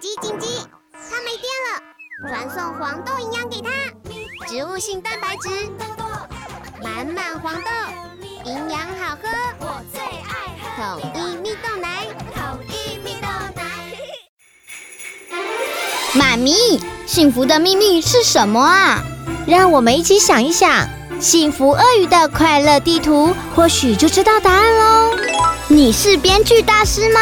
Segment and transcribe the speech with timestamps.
[0.00, 0.46] 紧急紧急！
[0.92, 3.68] 它没电了，传送黄豆营养给它，
[4.46, 5.48] 植物性蛋白质，
[6.80, 7.70] 满满黄豆，
[8.44, 13.26] 营养好喝，我最爱喝统一蜜豆奶，统一蜜豆
[13.56, 13.62] 奶。
[16.14, 19.02] 妈咪，幸福的秘密是什么啊？
[19.48, 20.88] 让我们一起想一想，
[21.18, 25.16] 幸福鳄鱼的快乐地图，或许就知道答案喽。
[25.66, 27.20] 你是编剧大师吗？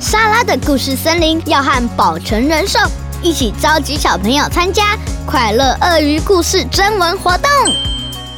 [0.00, 2.78] 莎拉的故事森林要和宝成人寿
[3.22, 4.96] 一起召集小朋友参加
[5.26, 7.50] 快乐鳄鱼故事征文活动，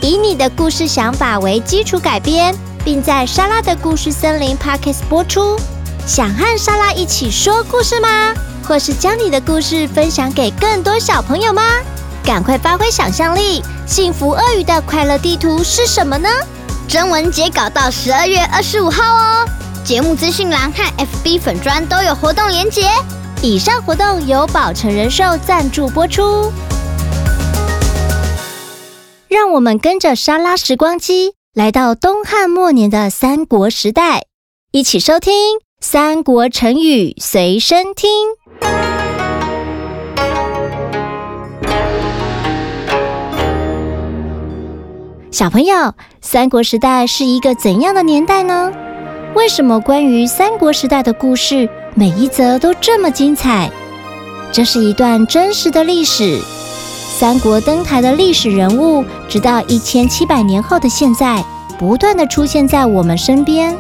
[0.01, 2.53] 以你的故事想法为基础改编，
[2.85, 5.57] 并在莎拉的故事森林 Podcast 播出。
[6.05, 8.35] 想和莎拉一起说故事吗？
[8.67, 11.63] 或是将你的故事分享给更多小朋友吗？
[12.25, 16.29] 赶快发挥想象力，幸福鳄鱼的快乐地图是什么呢？
[16.89, 19.49] 征文截稿到十二月二十五号哦。
[19.85, 22.83] 节目资讯栏和 FB 粉专都有活动连结。
[23.43, 26.53] 以上活动由宝成人寿赞助播出。
[29.29, 34.27] 让我们跟着沙拉时光机来到东汉末年的三国时代，
[34.71, 35.33] 一起收听
[35.81, 38.09] 《三国成语随身听》。
[45.33, 48.71] 小朋友，三国时代是一个怎样的年代呢？
[49.35, 53.71] 为什么关于三国时代的故事每一则都这么精彩？
[54.53, 56.39] 这是一段真实的历史。
[57.19, 61.43] 三国登台的历史人物，直到一千七百年后的现在，
[61.79, 63.75] 不断地出现在我们身边。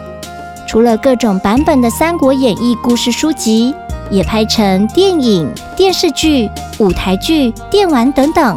[0.66, 3.74] 除了各种版本的《三国演义》故事书籍，
[4.10, 8.56] 也拍成电影、电视剧、舞台剧、电玩等等。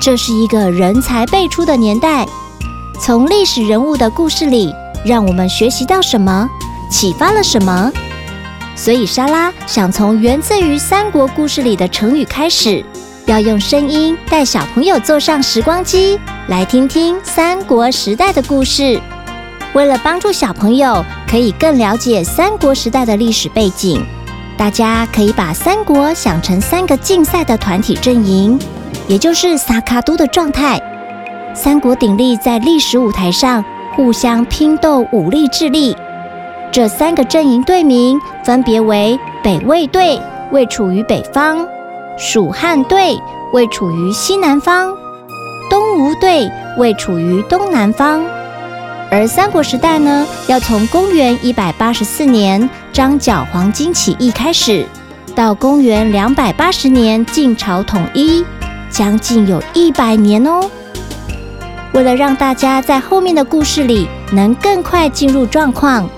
[0.00, 2.24] 这是一个人才辈出的年代，
[3.00, 4.72] 从历史人物的故事里。
[5.04, 6.48] 让我们学习到什么，
[6.90, 7.90] 启发了什么？
[8.76, 12.84] 所以莎拉想从源自于三国故事里的成语开始，
[13.26, 19.00] 要用声音带小朋友坐上时光机，来听听三国时代的故事。
[19.74, 24.04] 为了帮助小朋友可以更了解三国时代的历史背景，
[24.56, 28.58] 大家可以把三国想成三个竞赛的团体阵营，
[29.06, 30.80] 也就是三卡都的状态。
[31.54, 33.64] 三国鼎立在历史舞台上。
[34.00, 35.94] 互相拼斗武力智力，
[36.72, 40.18] 这三个阵营队名分别为北魏队，
[40.50, 41.58] 位处于北方；
[42.16, 43.20] 蜀汉队
[43.52, 44.88] 位处于西南方；
[45.68, 48.24] 东吴队位处于东南方。
[49.10, 54.86] 而三国时代呢，要从公元一百八十四年张角黄巾起义开始，
[55.34, 58.42] 到公元两百八十年晋朝统一，
[58.88, 60.70] 将近有一百年哦。
[61.92, 66.08] 为了让大家在后面的故事里能更快进入状况，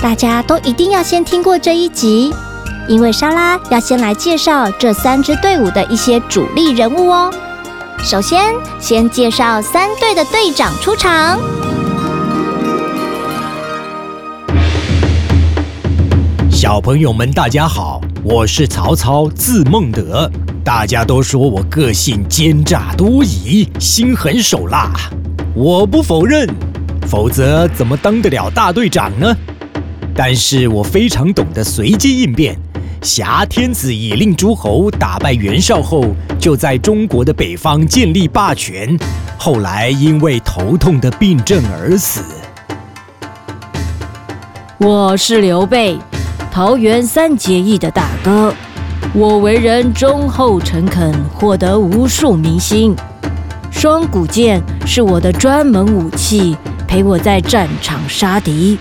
[0.00, 2.32] 大家都一定要先听过这一集，
[2.86, 7.32] 因为莎拉要先来介绍这三支队伍的一些主力人物哦。
[8.04, 11.40] 首先，先介绍三队的队长出场。
[16.52, 20.30] 小朋友们，大家好，我是曹操，字孟德。
[20.66, 24.92] 大家都说我个性奸诈多疑，心狠手辣。
[25.54, 26.44] 我不否认，
[27.06, 29.32] 否则怎么当得了大队长呢？
[30.12, 32.58] 但是我非常懂得随机应变。
[33.00, 36.04] 挟天子以令诸侯，打败袁绍后，
[36.36, 38.98] 就在中国的北方建立霸权。
[39.38, 42.24] 后来因为头痛的病症而死。
[44.78, 45.96] 我是刘备，
[46.50, 48.52] 桃园三结义的大哥。
[49.14, 52.94] 我为人忠厚诚恳，获得无数民心。
[53.70, 56.56] 双股剑是我的专门武器，
[56.86, 58.78] 陪我在战场杀敌。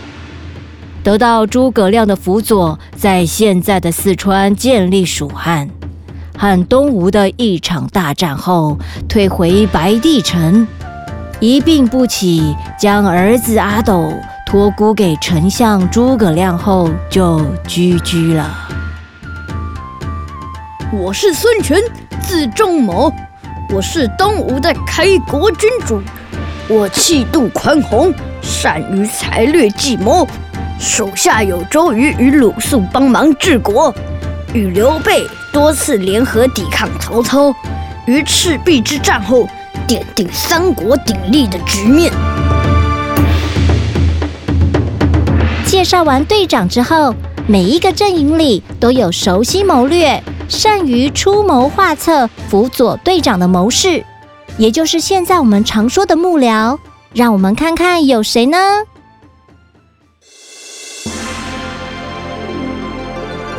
[1.04, 5.70] 得到诸葛亮的辅佐，在现在的四川建立蜀汉。
[6.38, 8.78] 和东吴的一场大战后，
[9.08, 10.68] 退回白帝城，
[11.40, 14.12] 一病不起，将儿子阿斗
[14.46, 18.54] 托孤给丞相诸葛亮后，就居居了。
[20.92, 21.82] 我是孙权，
[22.22, 23.12] 字仲谋，
[23.74, 26.00] 我是东吴的开国君主。
[26.68, 30.28] 我气度宽宏，善于才略计谋，
[30.80, 33.94] 手下有周瑜与鲁肃帮忙治国，
[34.54, 37.54] 与刘备多次联合抵抗曹操。
[38.06, 39.48] 于赤壁之战后，
[39.88, 42.14] 奠定三国鼎立的局面。
[45.66, 47.14] 介绍完队长之后，
[47.48, 50.22] 每一个阵营里都有熟悉谋略。
[50.48, 54.04] 善于出谋划策、辅佐队长的谋士，
[54.58, 56.78] 也就是现在我们常说的幕僚。
[57.14, 58.58] 让我们看看有谁呢？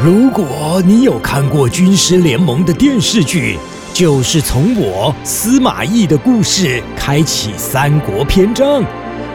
[0.05, 3.59] 如果你有看过《军师联盟》的电视剧，
[3.95, 8.85] 就是从我司马懿的故事开启三国篇章。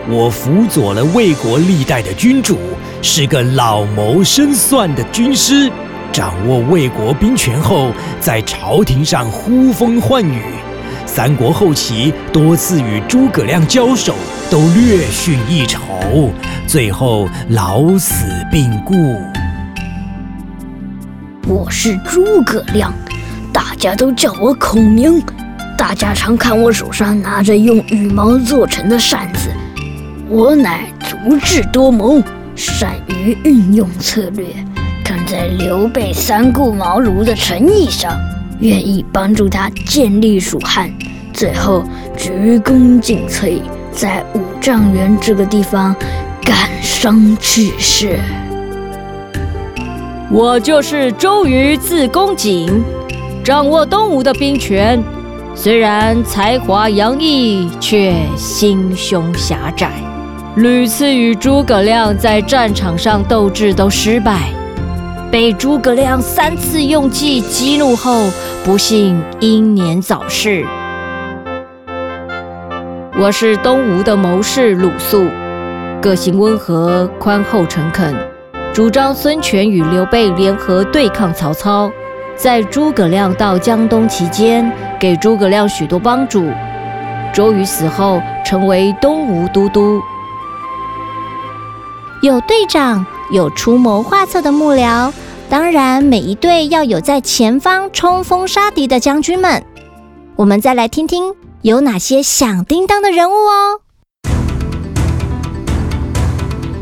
[0.07, 2.59] 我辅佐了魏国历代的君主，
[3.01, 5.71] 是个老谋深算的军师，
[6.11, 10.41] 掌握魏国兵权后，在朝廷上呼风唤雨。
[11.05, 14.15] 三国后期多次与诸葛亮交手，
[14.49, 15.79] 都略逊一筹，
[16.67, 18.93] 最后老死病故。
[21.47, 22.93] 我是诸葛亮，
[23.51, 25.21] 大家都叫我孔明。
[25.77, 29.49] 大家常看我手上拿着用羽毛做成的扇子。
[30.29, 32.21] 我乃足智多谋，
[32.55, 34.45] 善于运用策略，
[35.03, 38.17] 看在刘备三顾茅庐的诚意上，
[38.59, 40.91] 愿意帮助他建立蜀汉，
[41.33, 41.83] 最后
[42.17, 43.61] 鞠躬尽瘁，
[43.91, 45.95] 在五丈原这个地方
[46.43, 48.19] 感伤去世。
[50.29, 52.81] 我就是周瑜，字公瑾，
[53.43, 55.03] 掌握东吴的兵权，
[55.53, 59.91] 虽然才华洋溢，却心胸狭窄。
[60.55, 64.49] 屡次与诸葛亮在战场上斗智都失败，
[65.31, 68.29] 被诸葛亮三次用计激怒后，
[68.65, 70.65] 不幸英年早逝。
[73.17, 75.25] 我是东吴的谋士鲁肃，
[76.01, 78.13] 个性温和、宽厚诚恳，
[78.73, 81.89] 主张孙权与刘备联合对抗曹操。
[82.35, 84.69] 在诸葛亮到江东期间，
[84.99, 86.51] 给诸葛亮许多帮助。
[87.33, 90.01] 周瑜死后，成为东吴都督。
[92.21, 95.09] 有队长，有出谋划策的幕僚，
[95.49, 99.63] 当然每一队要有在前方冲锋杀敌的将军们。
[100.35, 103.79] 我们再来听听有哪些响叮当的人物哦。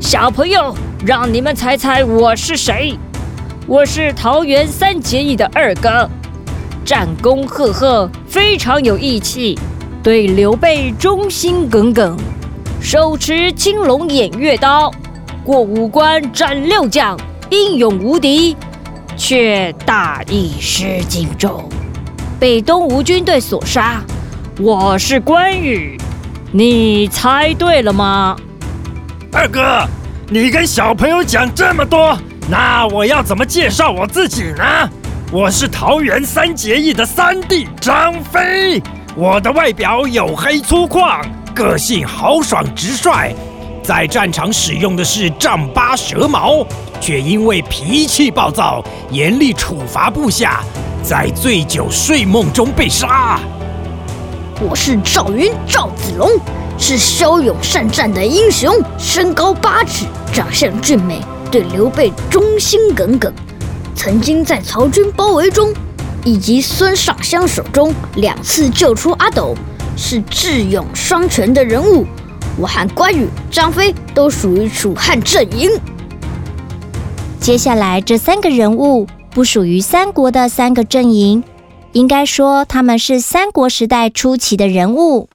[0.02, 0.76] 小朋友，
[1.06, 2.98] 让你们猜猜我是谁？
[3.68, 6.10] 我是桃园三结义的二哥，
[6.84, 9.56] 战功赫赫，非常有义气，
[10.02, 12.18] 对刘备忠心耿耿，
[12.82, 14.92] 手持青龙偃月刀。
[15.44, 17.18] 过五关斩六将，
[17.50, 18.56] 英勇无敌，
[19.16, 21.68] 却大意失荆州，
[22.40, 24.02] 被东吴军队所杀。
[24.60, 25.98] 我是关羽，
[26.52, 28.36] 你猜对了吗？
[29.32, 29.88] 二哥，
[30.28, 32.18] 你跟小朋友讲这么多，
[32.50, 34.90] 那我要怎么介绍我自己呢？
[35.32, 38.82] 我是桃园三结义的三弟张飞，
[39.16, 41.24] 我的外表黝黑粗犷，
[41.56, 43.34] 个性豪爽直率。
[43.90, 46.64] 在战场使用的是丈八蛇矛，
[47.02, 50.64] 却因为脾气暴躁，严厉处罚部下，
[51.02, 53.40] 在醉酒睡梦中被杀。
[54.62, 56.30] 我是赵云，赵子龙，
[56.78, 61.20] 是骁勇善战的英雄，身高八尺，长相俊美，
[61.50, 63.34] 对刘备忠心耿耿，
[63.96, 65.74] 曾经在曹军包围中
[66.24, 69.56] 以及孙尚香手中两次救出阿斗，
[69.98, 72.06] 是智勇双全的人物。
[72.60, 75.70] 我和关羽、张飞都属于楚汉阵营。
[77.40, 81.42] 接下来这三个人物不属于三国的三个阵营，
[81.94, 85.30] 应该说他们是三国时代初期的人物。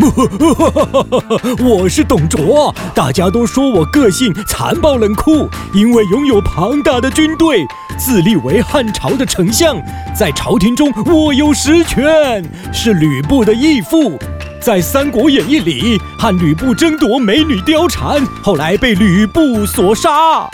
[1.60, 7.66] 我是董卓，大家都说我个性残暴冷酷，因为拥有庞大的军队，
[8.00, 9.76] 自立为汉朝的丞相，
[10.16, 12.42] 在朝廷中握有实权，
[12.72, 14.18] 是吕布的义父，
[14.58, 20.48] 在《三国演义》里和吕布争夺美女貂蝉，后来被吕布所杀。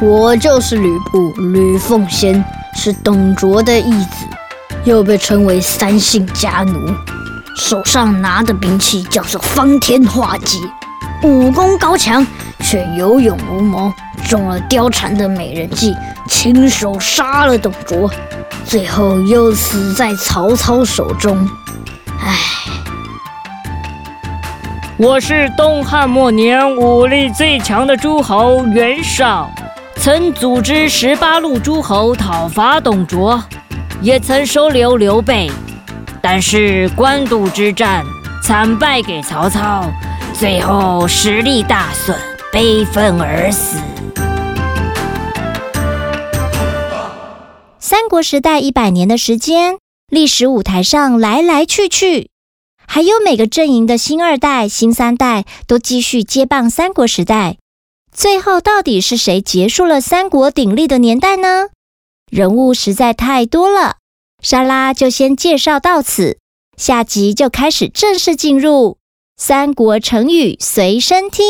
[0.00, 4.26] 我就是吕布，吕奉先，是董卓的义子，
[4.84, 6.92] 又被称为三姓家奴。
[7.56, 10.68] 手上拿的兵器叫做方天画戟，
[11.22, 12.26] 武功高强，
[12.60, 13.92] 却有勇无谋，
[14.28, 15.94] 中了貂蝉的美人计，
[16.28, 18.10] 亲手杀了董卓，
[18.64, 21.48] 最后又死在曹操手中。
[22.20, 22.34] 唉，
[24.96, 29.50] 我是东汉末年武力最强的诸侯袁绍，
[29.96, 33.42] 曾组织十八路诸侯讨伐董卓，
[34.00, 35.50] 也曾收留刘备。
[36.20, 38.04] 但是官渡之战
[38.42, 39.84] 惨败给曹操，
[40.32, 42.18] 最后实力大损，
[42.52, 43.78] 悲愤而死。
[47.78, 52.30] 三国时代一百年的时间，历史舞台上来来去去，
[52.86, 57.58] 还有每个阵营的新二代、新三代都继续接棒三国时代。
[58.12, 61.68] 最后到底是谁结束了三国鼎立的年代呢？
[62.30, 63.96] 人物实在太多了。
[64.42, 66.38] 莎拉就先介绍到此，
[66.76, 68.98] 下集就开始正式进入
[69.36, 71.44] 三国成语随身听。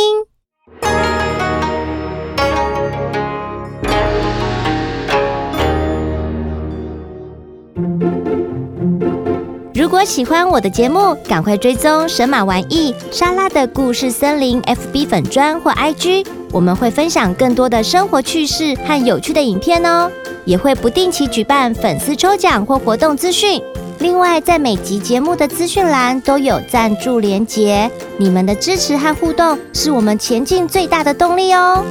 [9.75, 20.11] 如果喜欢我的节目，赶快追踪神马玩意莎拉的故事森林 FB 粉专或 IG，我们会分享更多的生活趣事和有趣的影片哦，
[20.45, 23.62] 也会不定期举办粉丝抽奖或活动资讯。
[23.98, 31.84] 另外，在每集节目的资讯栏都有赞助连结，你们的支持和互动是我们前进最大的动力哦。